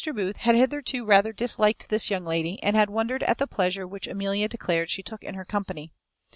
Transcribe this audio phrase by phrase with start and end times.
[0.15, 4.07] Booth had hitherto rather disliked this young lady, and had wondered at the pleasure which
[4.07, 5.91] Amelia declared she took in her company.